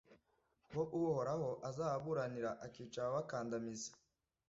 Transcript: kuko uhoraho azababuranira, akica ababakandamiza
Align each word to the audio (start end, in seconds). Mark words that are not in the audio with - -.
kuko 0.71 0.79
uhoraho 0.99 1.49
azababuranira, 1.69 2.49
akica 2.65 2.99
ababakandamiza 3.01 3.91